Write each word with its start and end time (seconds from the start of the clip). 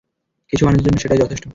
কিছু 0.53 0.63
মানুষের 0.65 0.85
জন্য 0.85 0.97
সেটাই 0.97 1.21
যথেষ্ট। 1.23 1.45